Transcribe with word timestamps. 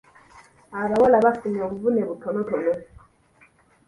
Abawala 0.81 1.17
baafunye 1.25 1.59
obuvune 1.65 2.01
butonotono. 2.09 2.73